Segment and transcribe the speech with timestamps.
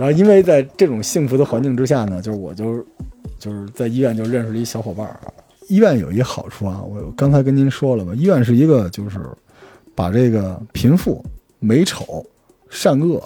[0.00, 2.82] 然后因为在这种幸福的环境之下呢，就是我就
[3.38, 5.20] 就是在医院就认识了一小伙伴儿。
[5.68, 9.18] 医院有一好处啊，我刚才跟您说了吧，医院是一个就是
[9.94, 11.22] 把这个贫富、
[11.58, 12.24] 美丑、
[12.70, 13.22] 善恶、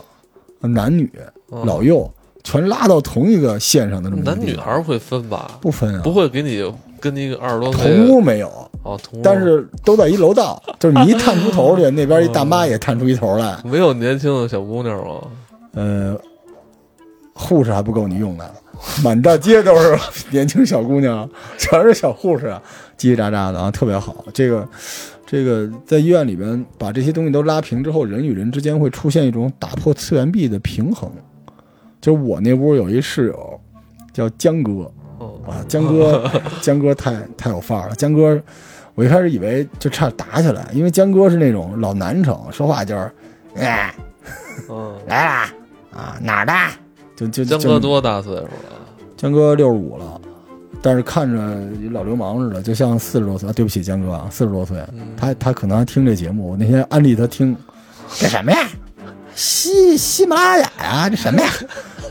[0.61, 1.09] 男女、
[1.53, 2.11] 嗯老幼
[2.43, 5.57] 全拉到同一个线上的这么男女孩儿会分吧？
[5.61, 6.61] 不分啊，不会给你
[6.99, 8.49] 跟那个二十多岁同屋没有，
[8.83, 15.21] 哦，同屋但是都在一楼道，就是你一探出头去， 那边一大妈也探出一头来，没有年轻的小姑娘吗？
[15.75, 16.19] 呃，
[17.35, 18.55] 护士还不够你用的，
[19.03, 19.99] 满大街都是
[20.31, 22.47] 年轻小姑娘，全是小护士，
[22.97, 24.25] 叽叽喳喳的啊，特别好。
[24.33, 24.67] 这个，
[25.27, 31.11] 这个在医院里边把这些东西都拉平之后，人与人之间会出现一种打破次元壁的平衡。
[32.01, 33.61] 就是我那屋有一室友
[34.13, 36.31] 叫江哥哦，啊，江哥，
[36.63, 37.95] 江哥太太有范儿了。
[37.97, 38.41] 江哥，
[38.95, 43.11] 我一开始以为就差点打起来，因为江哥是那种老南城，说话就是，
[43.57, 43.93] 哎，
[44.71, 45.51] 嗯，来啦
[45.93, 46.53] 啊，哪儿的？
[47.17, 48.51] 就就江哥多大岁数了？
[49.17, 50.21] 江哥六十五了，
[50.83, 51.39] 但是看着
[51.91, 53.49] 老流氓似的，就像四十多岁。
[53.49, 56.51] 啊对不起，江哥啊，四十多岁，嗯他他可能还听这节目。
[56.51, 57.57] 我那天安利他听，
[58.19, 58.59] 这什么呀？
[59.35, 61.11] 喜喜马拉雅呀？
[61.11, 61.49] 这什么呀？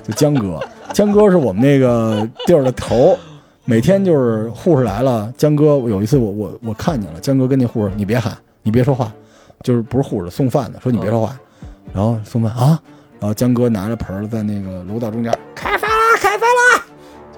[0.03, 0.59] 就江哥，
[0.94, 3.17] 江哥是我们那个地儿的头。
[3.66, 9.09] 每天就是护士来了，江哥有一次我我我看见了，江哥跟那护士你别喊，你别说话，
[9.61, 11.39] 就是不是护士送饭的，说你别说话，
[11.94, 12.78] 然后送饭啊，
[13.23, 16.85] 然后江哥拿着盆儿在那个楼道中间开饭啦，开饭啦，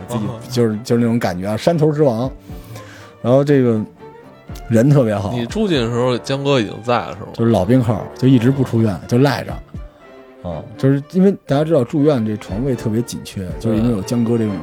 [0.09, 2.27] 就自己哦就是就是那种感觉啊，山头之王。
[3.21, 3.79] 然后这个
[4.67, 7.27] 人特别好，你住进的时候，江哥已经在了是吗？
[7.35, 9.53] 就是老病号，就一直不出院，就赖着。
[10.49, 14.61] 啊，就是因为大家知道住院这床位特别紧缺，就是因为有江哥这种人。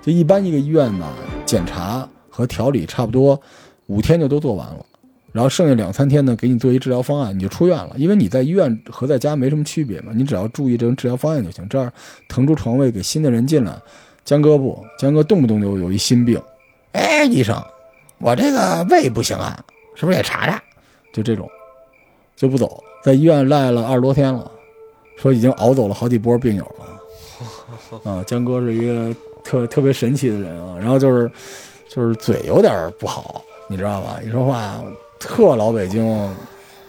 [0.00, 1.08] 就一般一个医院吧，
[1.44, 3.38] 检查和调理差不多
[3.88, 4.86] 五天就都做完了，
[5.34, 7.90] 然后剩下两三天呢，给你做一治疗方案，你就出院了。
[7.96, 11.68] 因为你在医院和在家没什么区别嘛，你只要注意这种治疗方案就行。
[11.68, 11.92] 这样
[12.28, 13.76] 腾出床位给新的人进来。
[14.24, 16.40] 江哥不，江哥动不动就有一心病。
[16.92, 17.60] 哎，医生，
[18.18, 19.58] 我这个胃不行啊，
[19.96, 20.62] 是不是得查查？
[21.12, 21.50] 就这种，
[22.36, 24.48] 就不走，在医院赖了二十多天了，
[25.16, 28.10] 说已经熬走了好几波病友了。
[28.10, 31.28] 啊，江哥是一个特特别神奇的人啊，然后就是
[31.88, 34.20] 就是嘴有点不好，你知道吧？
[34.24, 34.80] 一说话
[35.24, 36.34] 特老北京。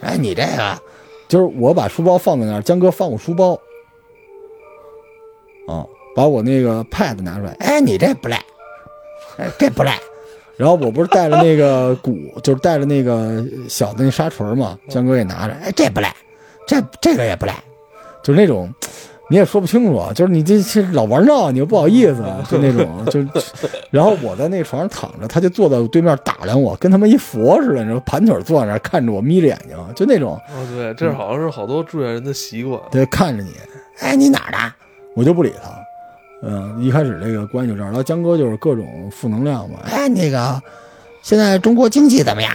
[0.01, 0.79] 哎，你这个。
[1.28, 3.53] 就是我把书包放在那儿，江哥放我书包，
[5.68, 5.84] 啊，
[6.16, 8.38] 把我那个 pad 拿出来，哎，你这不赖，
[9.38, 10.00] 哎，这不赖。
[10.56, 16.16] 然后我不是带了那个鼓，就是带了那个小的那沙锤嘛，江哥也拿着，哎，这不赖，
[16.67, 17.56] 这这个也不赖，
[18.22, 18.72] 就是那种
[19.30, 23.19] 你也说不清楚啊，就是你这这老玩闹，你又不好意思，就那种就，
[23.90, 32.80] 然后我在那床上躺着，他就坐在我对面打量我，跟他妈一佛似的，你知道，盘腿坐在那儿看着我，眯着眼睛，就那种，哦，对，这好像是好多住院人的习惯。
[32.91, 33.52] 对，看着你，
[34.00, 34.58] 哎，你哪儿的？
[35.16, 35.69] 我就不理他。
[36.44, 39.80] 嗯，一开始这个关系就这样，然后江哥就是各种负能量嘛。
[39.85, 40.62] 哎，那个，
[41.24, 42.53] 现在中国经济怎么样？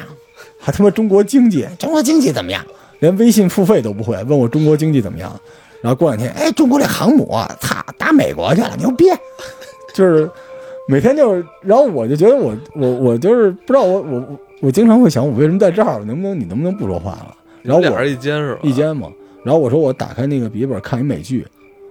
[0.60, 2.64] 还他妈中国经济，中国经济怎么样？
[3.00, 5.40] 连微信付费都不会，问我中国经济怎么样？
[5.82, 9.06] 然后过两天，哎，中国这航母啊，操，打美国去了，牛逼！
[9.94, 10.30] 就是
[10.88, 15.98] 每天就是，然后我就觉得我我我就是不知道我我我我经常会想，我为什么在这儿？
[16.04, 17.36] 能不能你能不能不说话了？
[17.62, 18.60] 然后我一间是吧？
[18.62, 19.08] 一间嘛。
[19.42, 21.46] 然后我说我打开那个笔记本看一美剧，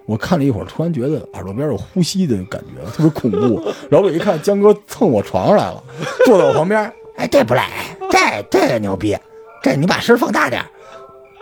[0.05, 3.61] 我看了一会儿，突然觉得耳朵边有呼吸的感觉，特别恐怖。
[3.89, 5.83] 然后我一看，江哥蹭我床上来了，
[6.25, 6.79] 坐在我旁边。
[7.15, 7.69] 哎，这不赖，
[8.09, 8.19] 这
[8.49, 9.17] 这个牛逼，
[9.61, 10.67] 这你把声放大点儿，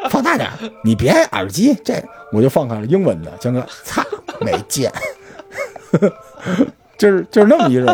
[0.10, 0.54] 放大点儿，
[0.84, 1.74] 你别耳机。
[1.84, 4.06] 这我就放开了英文的，江哥，擦，
[4.42, 4.92] 没见，
[6.98, 7.88] 就是就是那么一人，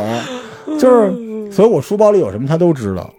[0.79, 3.11] 就是所以我书包里有什么他都知道。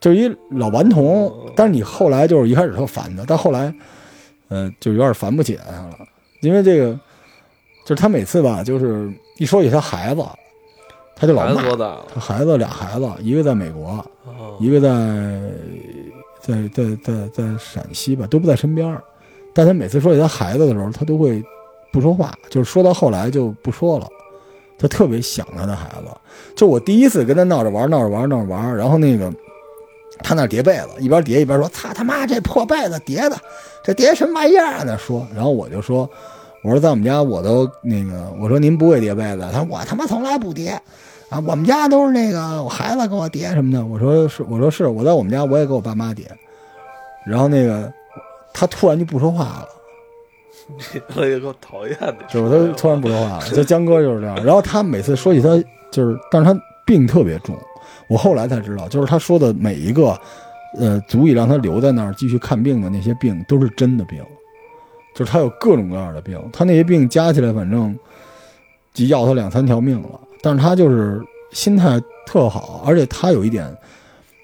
[0.00, 3.72] 就是一老顽童，但是你后来就是一开始特烦他，但后来，
[4.48, 5.96] 呃，就有点烦不起来他了，
[6.40, 6.92] 因为这个，
[7.84, 10.20] 就是他每次吧，就是一说起他孩子，
[11.14, 11.46] 他就老？
[12.12, 14.88] 他孩子俩孩子，一个在美国，哦一个在
[16.42, 19.02] 在在在在陕西吧，都不在身边儿
[19.54, 21.42] 但他每次说起他孩子的时候，他都会
[21.92, 24.08] 不说话，就是说到后来就不说了。
[24.78, 26.08] 他特别想他的孩子。
[26.56, 29.32] 就我第一次跟他闹着玩，闹着玩，闹着玩，然后那个
[30.18, 33.36] 他那叠被子，一边叠一边说：“操他妈这破被子叠的，
[33.84, 36.08] 这叠什么玩意儿啊？”那说，然后我就说
[36.64, 39.48] ：“我说在我们家我都那个，我说您不会叠被子？
[39.52, 40.80] 他说我他妈从来不叠。”
[41.32, 43.84] 啊，我们家都是那个我孩子给我叠什么的。
[43.84, 46.26] 我说是，我说是，我在我们家我也给我爸妈叠。
[47.24, 47.90] 然后那个
[48.52, 49.68] 他突然就不说话了，
[51.16, 53.48] 我也够讨厌的，就是他突然不说话了。
[53.48, 54.44] 就江哥就是这样。
[54.44, 55.48] 然后他每次说起他
[55.90, 57.56] 就是，但是他病特别重。
[58.08, 60.18] 我后来才知道，就是他说的每一个，
[60.78, 64.22] 呃，足以让他留在那儿继续看病的那些病，都是真的病。
[65.14, 67.96] 就是他有各种各样的病，他那些病加起来，反正
[68.92, 70.20] 就要他两三条命了。
[70.42, 71.22] 但是他就是
[71.52, 73.66] 心态特好，而且他有一点，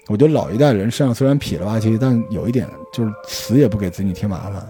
[0.07, 4.65] 我觉得老一代人身上虽然痞了吧唧，但有一点就是死也不给子女添麻烦。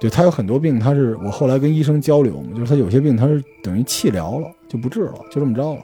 [0.00, 5.82] 对他有很多病，他是我后来跟医生交流嘛，就是他有些病他是等于气疗了，就不治了，就这么着了。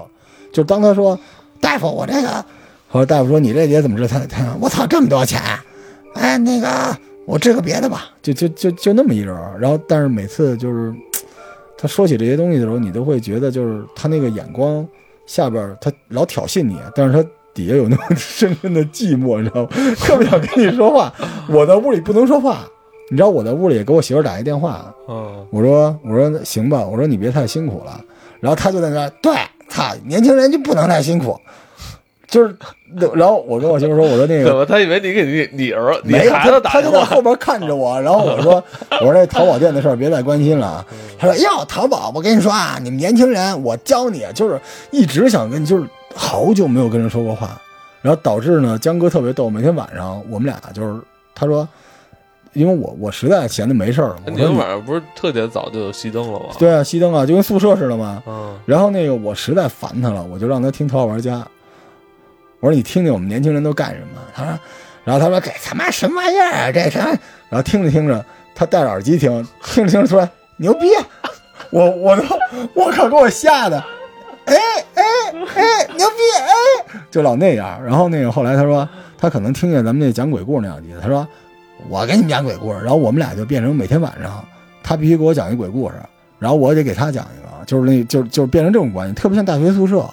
[0.52, 1.18] 就当他说
[1.60, 2.44] 大夫，我这个，
[2.88, 4.08] 后来大夫说你这也怎么治？
[4.08, 5.40] 他他我操这么多钱，
[6.14, 6.96] 哎那个
[7.26, 9.36] 我治个别的吧，就就就就那么一人。
[9.60, 10.94] 然后但是每次就是
[11.78, 14.86] 他说起这些东西的时候，你都会觉得就是他那个眼光
[15.26, 19.68] 下边他老挑衅你，但是他底下有那么深深的寂寞，你知道吗？
[20.00, 21.12] 特别想跟你说话，
[21.48, 22.66] 我在屋里不能说话。
[23.08, 28.00] 你知道我在屋里给我媳妇打一电话，嗯我说我说行吧，我说你别太辛苦了，
[28.40, 29.32] 然后他就在那对，
[29.68, 31.38] 操，年轻人就不能太辛苦，
[32.28, 32.56] 就是，
[33.14, 38.54] 然后我跟我媳妇说，我说那个，他以为你给你你儿子没孩子打他就在后边看着我，然后我说
[39.00, 40.84] 我说那淘宝店的事儿别再关心了，
[41.18, 45.84] 他说哟淘宝，我跟你说啊，你们年轻人，我教你，就是一直想跟，就是
[46.14, 47.60] 好久没有跟人说过话，
[48.02, 51.00] 然后导致呢，江哥特别逗，每天晚上我们俩就是
[51.34, 51.66] 他说。
[52.52, 56.46] 因为我我实在闲的没事儿了，你们晚上不是特别早就熄灯了吗？
[56.58, 58.22] 对啊，熄灯啊，就跟宿舍似的嘛。
[58.26, 58.58] 嗯。
[58.64, 61.34] 然后那个我实在烦他了，我就让他听《淘宝玩家》。
[62.60, 64.20] 我说你听听我们年轻人都干什么？
[64.34, 64.58] 他说，
[65.04, 66.72] 然后他说这他妈什么玩意儿啊？
[66.72, 67.06] 这什么？
[67.48, 68.24] 然后听着听着，
[68.54, 70.86] 他戴着耳机听，听着听着说牛逼，
[71.70, 72.22] 我我都
[72.74, 73.82] 我靠，给我吓的，
[74.46, 74.56] 哎
[74.94, 77.82] 哎哎，牛逼哎，就老那样。
[77.84, 78.88] 然后那个后来他说
[79.18, 81.26] 他可能听见咱们那讲鬼故事那两集，他说。
[81.90, 84.42] 我给你们讲鬼故事，然后我们俩就变成每天晚上，
[84.82, 85.94] 他必须给我讲一鬼故事，
[86.38, 90.08] 然后我得给他讲一个，就是那，就就变成这种关系，特别像大学宿舍。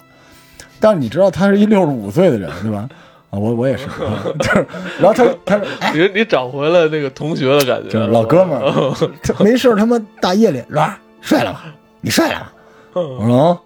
[0.84, 2.90] 但是你知道他是一六十五岁的人，对吧？
[3.30, 3.88] 啊，我我也是，
[4.40, 4.68] 就是，
[5.00, 5.62] 然后他他
[5.94, 8.94] 你你找回了那个同学的感觉，老哥们儿，
[9.40, 11.00] 没事他妈大夜里是吧？
[11.22, 11.64] 睡了吧？
[12.02, 12.48] 你睡了吗？
[12.96, 13.60] 我说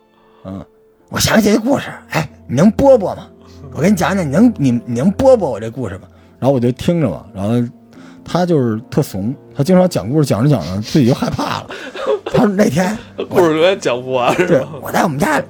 [0.46, 0.64] 嗯，
[1.10, 3.28] 我想起一故事，哎，你能播播吗？
[3.74, 6.02] 我给你讲讲，你能你你能播播我这故事吗？
[6.38, 7.68] 然后我就听着嘛，然后。
[8.30, 11.68] 他就是特怂，他经常讲故事，讲着讲着自己就害怕了。
[12.26, 12.86] 他说那天
[13.30, 14.68] 故事永远讲不完，是吧？
[14.82, 15.42] 我在我们家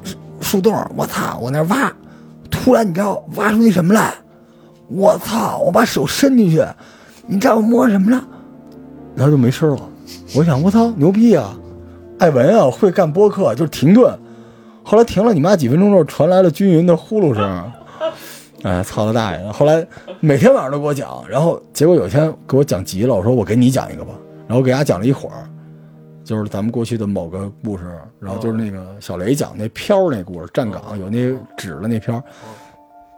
[0.47, 1.91] 树洞，我操，我那挖，
[2.49, 4.13] 突然你知道挖出一什么来？
[4.87, 5.57] 我操！
[5.57, 6.63] 我把手伸进去，
[7.25, 8.23] 你知道我摸什么了？
[9.13, 9.81] 然后就没声了。
[10.33, 11.53] 我想，我操，牛逼啊！
[12.19, 14.17] 艾文啊，会干播客，就停顿。
[14.83, 17.71] 后来停了你妈几分钟之后，传来了均匀的呼噜声。
[18.63, 19.51] 哎，操他大爷！
[19.51, 19.85] 后来
[20.21, 24.13] 每天晚上都给我讲，然后结果有一天给我讲急了，我说我给你讲一个吧，
[24.47, 25.49] 然后给大家讲了一会儿，
[26.27, 27.85] 就是咱们过去的某个故事，
[28.19, 32.21] 然后就是那个小雷讲那飘那故事，站岗有那纸的那飘，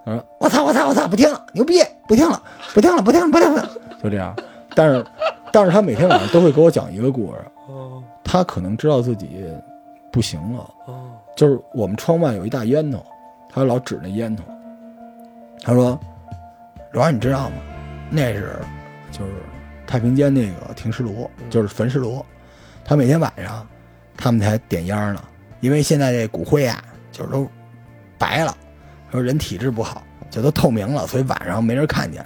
[0.06, 2.40] 嗯，我操我操我操，不听了，牛逼，不听了，
[2.72, 3.68] 不听了，不听了，不听了，
[4.04, 4.36] 就这样。
[4.76, 5.04] 但是，
[5.52, 7.40] 但是他每天晚上都会给我讲一个故事，
[8.24, 9.52] 他可能知道自己
[10.12, 10.70] 不行了，
[11.36, 13.00] 就是我们窗外有一大烟囱，
[13.50, 14.42] 他老指那烟囱。
[15.64, 16.00] 他说
[16.94, 17.56] ：“罗儿，你知道吗？
[18.12, 18.56] 那是
[19.12, 19.32] 就是
[19.88, 22.24] 太平间那个停尸炉，就是焚尸炉。
[22.90, 23.68] 他每天晚上
[24.18, 25.24] 他们才点烟呢，
[25.60, 27.48] 因为现在这骨灰啊，就是都
[28.18, 28.58] 白了。
[29.12, 30.02] 说人体质不好，
[30.32, 32.26] 就都透明了，所以晚上没人看见。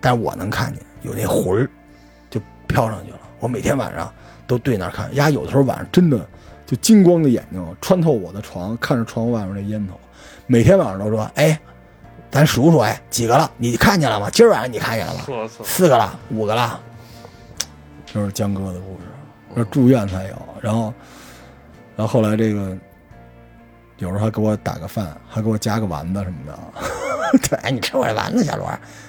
[0.00, 1.68] 但我能看见有那魂儿
[2.30, 3.18] 就飘上去了。
[3.40, 4.12] 我每天晚上
[4.46, 6.24] 都对那儿看，呀，有的时候晚上真的
[6.64, 9.98] 就金光的眼睛穿透我的床，看着窗外面那烟头。
[10.46, 11.58] 每天晚上都说：哎。”
[12.30, 13.50] 咱数数，哎，几个了？
[13.56, 14.30] 你看见了吗？
[14.30, 15.22] 今儿晚上你看见了吗？
[15.64, 16.78] 四个了，五个了。
[18.06, 19.04] 就是江哥的故事，
[19.54, 20.36] 这住院才有。
[20.60, 20.92] 然后，
[21.96, 22.76] 然后后来这个，
[23.98, 26.58] 有时候还给我打个饭，还给我加个丸子什么的。
[27.48, 28.66] 对， 哎，你吃我这丸子，小罗。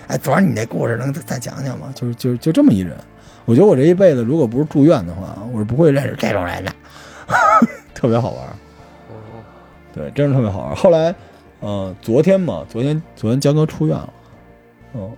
[0.08, 1.92] 哎，昨儿你那故事能再讲讲吗？
[1.96, 2.98] 就是就就这么一人。
[3.46, 6.72] 我觉得我这一辈子，如果不是住院的话，我是不会认识这种人的。
[7.94, 8.48] 特别好玩。
[9.94, 10.76] 对，真是特别好玩。
[10.76, 11.14] 后来。
[11.62, 14.14] 呃，昨天嘛，昨天昨天江哥出院了，
[14.94, 15.12] 嗯，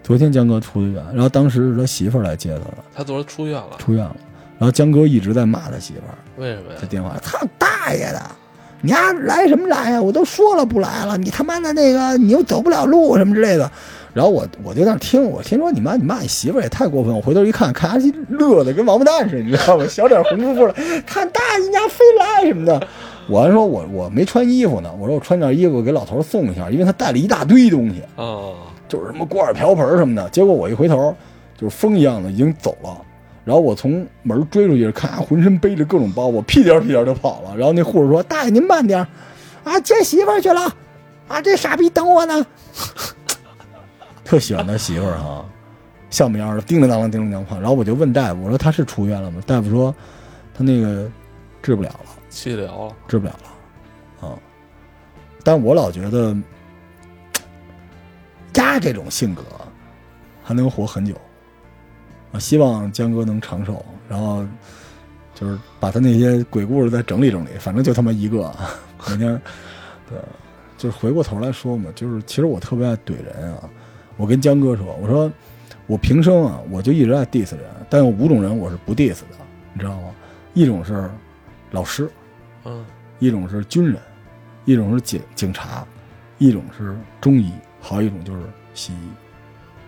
[0.00, 4.16] 昨天江哥出的院，然后当时是他媳妇儿来接他的，他昨天出院了，出院了，
[4.58, 6.78] 然后江哥一直在骂他媳妇儿，为什么呀？
[6.80, 8.22] 在电话，操大爷的，
[8.80, 10.00] 你丫来什么来呀？
[10.00, 13.70] 我都说了不来了，你他妈的那个你又走不了路什么之类的，
[14.14, 19.86] 然后我我就在那听，我听说你妈你骂你媳妇儿也太过分，我回头一看，看他乐的跟王八蛋似的，你知道吗？
[19.86, 20.74] 小脸红扑扑的，
[21.06, 22.88] 看大爷家非来什么的。
[23.28, 24.88] 我还说，我我没穿衣服呢。
[24.98, 28.54] 我说我穿件衣服给老头送一下，因为他带了一大堆东西啊，
[28.88, 30.30] 就是什么锅碗瓢盆什么的。
[30.30, 31.12] 结果我一回头，
[31.58, 32.96] 就是风一样的已经走了。
[33.46, 37.56] 然后我从门追出去，看浑身背着各种包，我屁颠屁颠就跑了。
[37.56, 39.06] 然后那护士说：“大爷您慢点，
[39.62, 40.62] 啊接媳妇去了，
[41.28, 42.44] 啊这傻逼等我呢。
[44.24, 45.46] ”特喜欢他媳妇儿哈，
[46.10, 47.60] 像模样的，叮铃当啷，叮铃当啷。
[47.60, 49.40] 然后我就问大夫，我说他是出院了吗？
[49.46, 49.94] 大夫说
[50.52, 51.08] 他那个
[51.62, 54.34] 治不了了，气疗了，治不了了，啊。
[55.44, 56.36] 但我老觉得，
[58.54, 59.44] 丫这种性格
[60.42, 61.14] 还能活很久，
[62.32, 64.46] 啊，希望江哥能长寿，然后
[65.34, 68.54] 就是把他那些鬼故事再整理整理，反正就他妈一个，
[69.10, 69.40] 每天，
[70.08, 70.18] 对，
[70.76, 73.68] 就是回过头来说嘛，就是其实我特别爱怼人啊。
[74.16, 75.30] 我跟江哥说，我说
[75.86, 79.36] 我平生啊，我就一直爱 diss 人，但有五种人我是不 diss 的，
[79.72, 80.10] 你知道吗？
[80.54, 81.10] 一种是
[81.70, 82.10] 老师，
[82.64, 82.84] 嗯，
[83.18, 84.00] 一种是军人。
[84.64, 85.86] 一种是警警察，
[86.38, 88.42] 一种是中医，还有一种就是
[88.74, 88.98] 西医，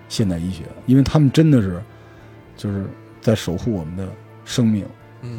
[0.09, 1.83] 现代医学，因为他们真的是，
[2.59, 2.85] 就是
[3.23, 4.07] 在守护我们的
[4.45, 4.85] 生命，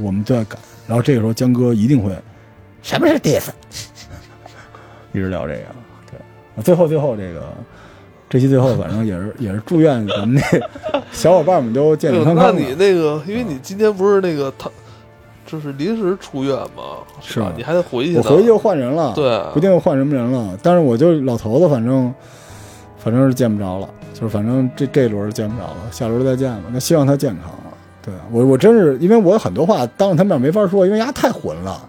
[0.02, 0.60] 我们都在赶。
[0.88, 2.12] 然后这个时候江哥一定会，
[2.82, 3.50] 什么是 dis？
[5.14, 5.66] 一直聊这个，
[6.10, 6.64] 对。
[6.64, 7.44] 最后最后这个，
[8.28, 12.52] 这期最后反正也是 也是祝愿咱们那 小伙伴们都健健康康。
[12.56, 14.68] 那你那个，因为你今天不是那个他。
[15.46, 17.52] 就是临时出院嘛，是吧？
[17.58, 18.16] 你还得回去。
[18.16, 20.56] 我回去就换人了，对，不定换什么人了。
[20.62, 22.14] 但是我就老头子，反正
[23.00, 26.64] 反正是见不着了，就反正这这轮见不着了，下轮再见吧。
[26.74, 27.52] 那希望他健康。
[28.02, 31.86] 对我，我真是因为我有很多话当着他面没法说，因为丫太混了。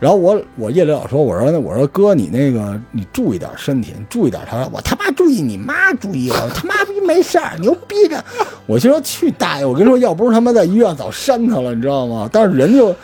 [0.00, 4.42] 然后我我夜里老说，我说我说哥，你那个你注意点身体，你注意点。
[4.48, 8.22] 他我他妈注意，你妈注意，我他妈逼没事儿，牛逼着。
[8.66, 12.28] 我就说去大爷，我跟你说，要不是他妈在医院早扇他了，你知道吗？
[12.32, 12.94] 但是人就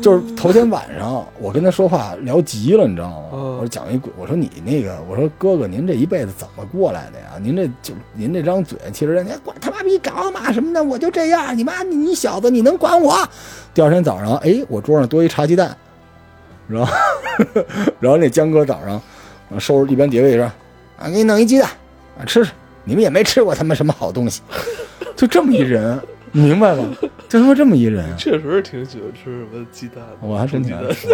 [0.00, 3.28] 就是头天晚上我跟他说话聊急了，你知道吗？
[3.32, 7.38] 我说讲一鬼，我说你那个，我说哥哥，您这一辈子怎么过来的呀？
[7.40, 13.16] 您这就您这张嘴，其实人家管他妈逼搞嘛什么的，我就这样，你妈你小子你能管我？
[13.74, 15.76] 第二天早上，哎，我桌上多一茶鸡蛋。
[16.66, 16.94] 然后，
[18.00, 19.00] 然后那江哥早上，
[19.58, 20.44] 收拾一边叠位说
[20.98, 21.68] ：“啊，给你弄一鸡蛋，
[22.18, 22.52] 啊吃吃。
[22.84, 24.40] 你们也没吃过他妈什么好东西，
[25.14, 26.00] 就这么一人，
[26.32, 26.84] 明白吗？
[27.30, 31.06] 就他妈这么一人，确实是挺喜欢吃什么鸡蛋，我还真挺爱吃。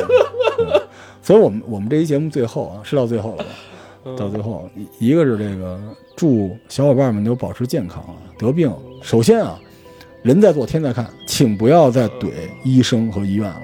[1.21, 4.17] 所以，我们我们这一节目最后啊，是到最后了吧？
[4.17, 4.67] 到最后，
[4.99, 5.79] 一个是这个
[6.17, 8.73] 祝小伙伴们都保持健康啊，得病。
[9.03, 9.61] 首先啊，
[10.23, 12.31] 人在做天在看，请不要再怼
[12.65, 13.61] 医生和医院了。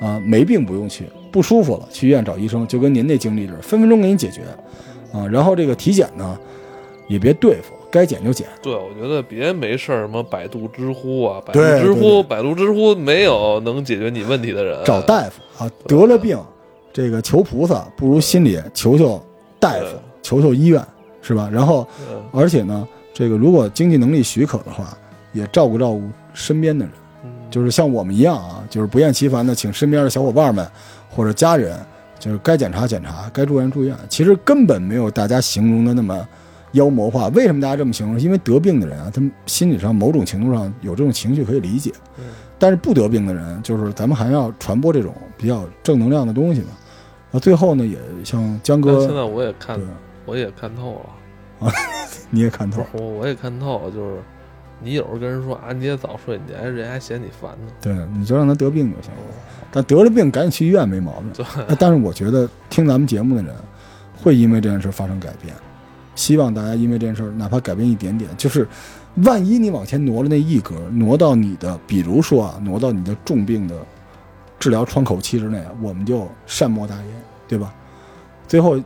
[0.00, 4.40] 啊，没病不用去，不舒服了去医院找医生，就跟您那经历似的，分分钟给你解决。
[5.12, 6.36] 啊，然后这个体检呢，
[7.06, 8.48] 也别对付，该减就减。
[8.60, 14.76] 对，我觉得别没事儿什么百度、知乎啊，百度、知乎、百度、知乎没有能解决你问题的人。
[14.84, 16.36] 找大夫啊，得了病，
[16.92, 19.24] 这个求菩萨不如心里求求
[19.60, 19.86] 大夫，
[20.24, 20.84] 求求医院，
[21.22, 21.48] 是吧？
[21.52, 21.86] 然后，
[22.32, 24.98] 而且呢，这个如果经济能力许可的话，
[25.32, 26.92] 也照顾照顾身边的人。
[27.48, 30.66] 就是像我们一样啊，就是不厌其烦的请身边的小伙伴们
[31.08, 31.78] 或者家人，
[32.18, 33.96] 就是该检查检查，该住院住院。
[34.08, 36.26] 其实根本没有大家形容的那么
[36.74, 37.26] 妖魔化。
[37.28, 38.20] 为什么大家这么形容？
[38.20, 41.90] 因为得病的人啊，他们心理上某种程度上有这种情绪可以理解。
[42.58, 46.68] 但是不得病的人，就是咱们还要传播这种比较正能量的东西嘛。
[47.30, 49.80] 那最后呢，也像江哥，现在我也看，
[50.24, 51.02] 我也看透
[51.60, 51.72] 了啊，
[52.30, 54.18] 你也看透，我我也看透了，就是。
[54.82, 57.72] 你有时候跟人说啊，你也早睡，你还人还嫌你烦呢。
[57.80, 59.20] 对，你就让他得病就行了。
[59.70, 61.46] 但得了病赶紧去医院没毛病。
[61.78, 63.54] 但是我觉得听咱们节目的人
[64.20, 65.54] 会因为这件事发生改变。
[66.14, 68.66] 希望大家因为这件事哪怕改变一点点，就是
[69.16, 73.74] 万一你往前挪了那一格，挪到你的，比如说啊，挪到你的重病的
[74.58, 77.06] 治疗窗口期之内，我们就善莫大焉，
[77.48, 77.74] 对吧？
[78.46, 78.80] 最后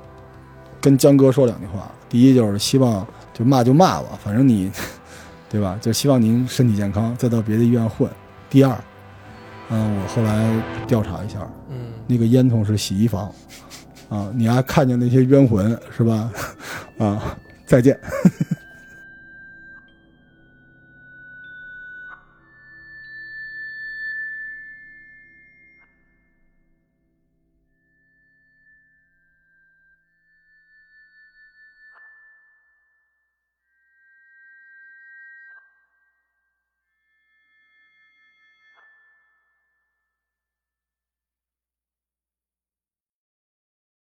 [0.80, 4.70] 跟江哥说两句话，第一就是希望就骂就骂吧，反正你。
[5.50, 5.78] 对吧？
[5.80, 8.06] 就希望您身体健康，再到别的医院混。
[8.50, 8.84] 第二，
[9.70, 10.46] 嗯，我后来
[10.86, 11.38] 调查一下，
[11.70, 13.32] 嗯，那个烟囱是洗衣房，
[14.10, 16.30] 啊，你还看见那些冤魂是吧？
[16.98, 17.98] 啊，再见。